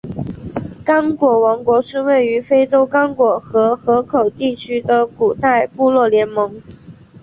[0.83, 6.59] 刚果王国是位于非洲刚果河河口地区的古代部落联盟。